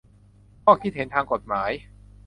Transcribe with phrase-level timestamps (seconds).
[0.63, 1.71] ข้อคิดเห็นทางกฎหมาย